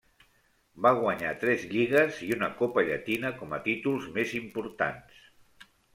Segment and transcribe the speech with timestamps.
[0.85, 5.21] Va guanyar tres lligues i una Copa Llatina com a títols més importants.